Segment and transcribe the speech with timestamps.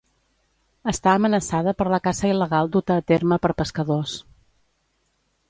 [0.91, 4.19] Està amenaçada per la caça il·legal duta a terme per pescadors.